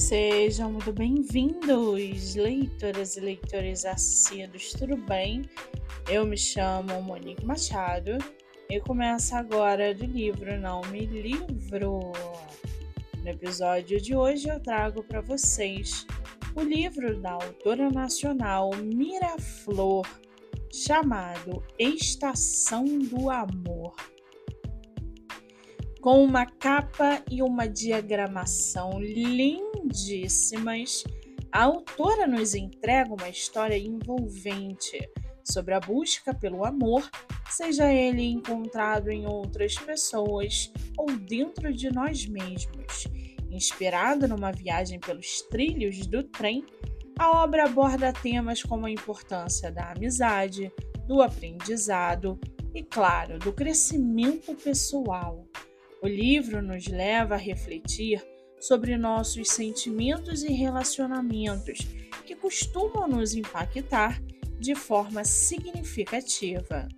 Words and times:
Sejam 0.00 0.72
muito 0.72 0.94
bem-vindos, 0.94 2.34
leitoras 2.34 3.18
e 3.18 3.20
leitores 3.20 3.84
assíduos, 3.84 4.72
tudo 4.72 4.96
bem? 4.96 5.42
Eu 6.08 6.24
me 6.24 6.38
chamo 6.38 7.02
Monique 7.02 7.44
Machado 7.44 8.12
e 8.70 8.80
começo 8.80 9.36
agora 9.36 9.94
do 9.94 10.06
livro 10.06 10.58
Não 10.58 10.80
Me 10.86 11.04
Livro. 11.04 12.12
No 13.22 13.28
episódio 13.28 14.00
de 14.00 14.16
hoje 14.16 14.48
eu 14.48 14.58
trago 14.58 15.04
para 15.04 15.20
vocês 15.20 16.06
o 16.56 16.62
livro 16.62 17.20
da 17.20 17.32
autora 17.32 17.90
nacional 17.90 18.70
Miraflor, 18.76 20.06
chamado 20.72 21.62
Estação 21.78 22.86
do 23.00 23.28
Amor 23.28 23.94
com 26.00 26.24
uma 26.24 26.46
capa 26.46 27.22
e 27.30 27.42
uma 27.42 27.68
diagramação 27.68 28.98
lindíssimas, 29.00 31.04
a 31.52 31.64
autora 31.64 32.26
nos 32.26 32.54
entrega 32.54 33.12
uma 33.12 33.28
história 33.28 33.76
envolvente 33.76 34.98
sobre 35.44 35.74
a 35.74 35.80
busca 35.80 36.32
pelo 36.32 36.64
amor, 36.64 37.08
seja 37.50 37.92
ele 37.92 38.22
encontrado 38.22 39.10
em 39.10 39.26
outras 39.26 39.74
pessoas 39.74 40.72
ou 40.96 41.10
dentro 41.10 41.72
de 41.72 41.92
nós 41.92 42.26
mesmos. 42.26 43.06
Inspirada 43.50 44.28
numa 44.28 44.52
viagem 44.52 45.00
pelos 45.00 45.42
trilhos 45.42 46.06
do 46.06 46.22
trem, 46.22 46.64
a 47.18 47.42
obra 47.42 47.64
aborda 47.64 48.12
temas 48.12 48.62
como 48.62 48.86
a 48.86 48.90
importância 48.90 49.70
da 49.70 49.90
amizade, 49.90 50.72
do 51.06 51.20
aprendizado 51.20 52.38
e, 52.74 52.82
claro, 52.82 53.38
do 53.38 53.52
crescimento 53.52 54.54
pessoal. 54.54 55.49
O 56.02 56.08
livro 56.08 56.62
nos 56.62 56.86
leva 56.86 57.34
a 57.34 57.38
refletir 57.38 58.22
sobre 58.58 58.96
nossos 58.96 59.48
sentimentos 59.48 60.42
e 60.42 60.52
relacionamentos 60.52 61.78
que 62.24 62.34
costumam 62.34 63.06
nos 63.06 63.34
impactar 63.34 64.22
de 64.58 64.74
forma 64.74 65.24
significativa. 65.24 66.88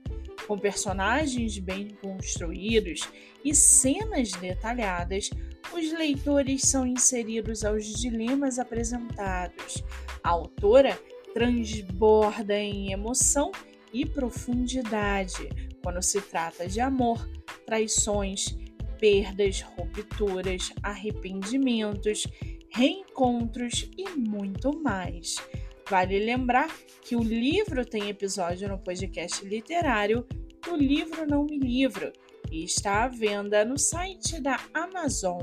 Com 0.46 0.58
personagens 0.58 1.58
bem 1.58 1.88
construídos 2.00 3.08
e 3.44 3.54
cenas 3.54 4.32
detalhadas, 4.32 5.30
os 5.72 5.92
leitores 5.92 6.62
são 6.62 6.86
inseridos 6.86 7.64
aos 7.64 7.86
dilemas 7.86 8.58
apresentados. 8.58 9.82
A 10.22 10.30
autora 10.30 10.98
transborda 11.32 12.56
em 12.56 12.92
emoção 12.92 13.50
e 13.92 14.06
profundidade 14.06 15.48
quando 15.82 16.02
se 16.02 16.20
trata 16.20 16.68
de 16.68 16.80
amor, 16.80 17.28
traições, 17.66 18.56
perdas, 19.02 19.62
rupturas, 19.62 20.72
arrependimentos, 20.80 22.24
reencontros 22.70 23.90
e 23.98 24.08
muito 24.10 24.80
mais. 24.80 25.34
Vale 25.90 26.20
lembrar 26.20 26.72
que 27.02 27.16
o 27.16 27.22
livro 27.22 27.84
tem 27.84 28.08
episódio 28.08 28.68
no 28.68 28.78
podcast 28.78 29.44
literário 29.44 30.24
O 30.68 30.76
Livro 30.76 31.26
Não 31.26 31.44
Me 31.44 31.58
Livro 31.58 32.12
e 32.48 32.62
está 32.62 33.02
à 33.02 33.08
venda 33.08 33.64
no 33.64 33.76
site 33.76 34.40
da 34.40 34.60
Amazon. 34.72 35.42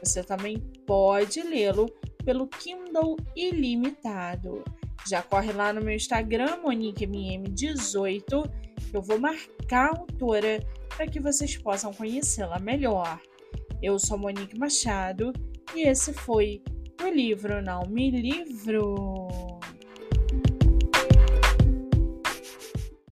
Você 0.00 0.22
também 0.22 0.58
pode 0.86 1.42
lê-lo 1.42 1.86
pelo 2.24 2.46
Kindle 2.46 3.16
Ilimitado. 3.34 4.62
Já 5.08 5.22
corre 5.22 5.50
lá 5.50 5.72
no 5.72 5.82
meu 5.82 5.96
Instagram, 5.96 6.62
MoniqueMM18, 6.62 8.48
eu 8.94 9.02
vou 9.02 9.18
marcar 9.18 9.86
a 9.86 9.98
autora 9.98 10.60
para 10.96 11.06
que 11.06 11.20
vocês 11.20 11.56
possam 11.56 11.92
conhecê-la 11.92 12.58
melhor. 12.58 13.20
Eu 13.82 13.98
sou 13.98 14.18
Monique 14.18 14.58
Machado 14.58 15.32
e 15.74 15.88
esse 15.88 16.12
foi 16.12 16.62
o 17.02 17.08
livro 17.08 17.62
Não 17.62 17.82
Me 17.88 18.10
Livro. 18.10 19.21